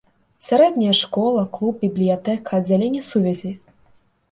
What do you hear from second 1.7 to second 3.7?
бібліятэка, аддзяленне сувязі.